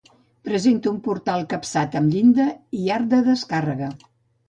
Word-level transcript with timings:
Presenta 0.47 0.89
un 0.91 0.97
portal 1.09 1.45
capçat 1.53 1.99
amb 2.01 2.17
llinda 2.17 2.51
i 2.83 2.91
arc 2.99 3.15
de 3.15 3.25
descàrrega. 3.33 3.97